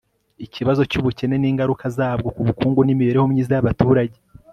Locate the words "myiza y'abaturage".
3.31-4.17